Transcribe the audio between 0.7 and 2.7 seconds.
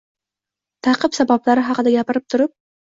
•Ta’qib sabablari haqida gapira turib